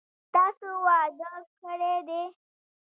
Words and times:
تاسو 0.33 0.67
واده 0.85 1.31
کړی 1.61 1.95
دی؟ 2.07 2.21